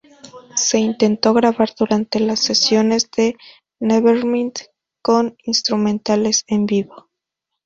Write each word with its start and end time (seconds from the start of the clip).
Se 0.55 0.79
intentó 0.79 1.31
grabar 1.35 1.75
durante 1.77 2.19
las 2.19 2.39
sesiones 2.39 3.11
de 3.15 3.37
"Nevermind", 3.79 4.53
con 5.03 5.37
instrumentales 5.43 6.43
en 6.47 6.65
vivo. 6.65 7.11